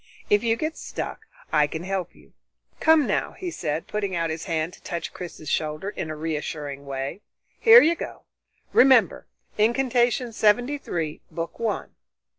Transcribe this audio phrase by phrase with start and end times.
[0.31, 2.33] If you get stuck I can help you.
[2.79, 6.87] Come now," he said, putting out his hand to touch Chris's shoulder in a reassuring
[6.87, 7.21] way,
[7.59, 8.23] "here you go.
[8.73, 9.27] Remember
[9.59, 11.91] Incantation Seventy three, Book One."